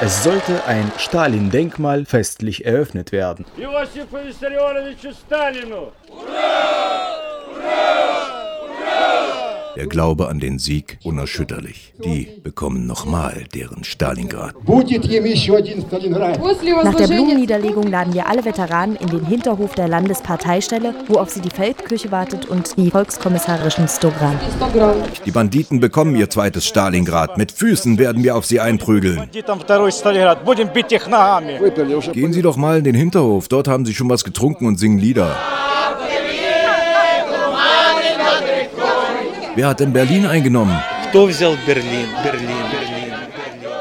[0.00, 3.46] Es sollte ein Stalin-Denkmal festlich eröffnet werden.
[9.76, 11.94] Der Glaube an den Sieg unerschütterlich.
[12.04, 14.54] Die bekommen nochmal deren Stalingrad.
[16.84, 21.40] Nach der Blumenniederlegung laden wir alle Veteranen in den Hinterhof der Landesparteistelle, wo auf sie
[21.40, 24.38] die Feldküche wartet und die volkskommissarische Stogram.
[25.24, 27.36] Die Banditen bekommen ihr zweites Stalingrad.
[27.36, 29.28] Mit Füßen werden wir auf sie einprügeln.
[32.12, 33.48] Gehen Sie doch mal in den Hinterhof.
[33.48, 35.36] Dort haben Sie schon was getrunken und singen Lieder.
[39.56, 40.76] Wer hat denn Berlin eingenommen?
[41.64, 42.50] Berlin, Berlin.
[42.50, 43.73] Berlin.